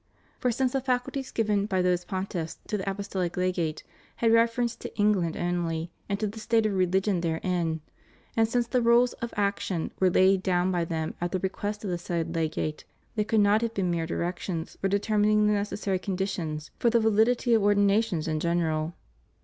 [0.39, 3.83] For since the faculties given by these Pontiffs to the ApostoUc Legate
[4.15, 7.81] had reference to England onh^ and to the state of reUgion therein,
[8.35, 11.91] and since the rules of action were laid down by them at the request of
[11.91, 12.83] the said Legate,
[13.15, 17.53] they could not have been mere directions for determining the necessary conditions for the validity
[17.53, 18.95] of ordinations in general.